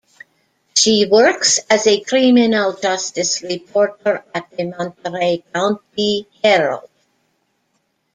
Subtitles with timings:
[0.75, 6.89] She works as a criminal justice reporter at The Monterey County Herald.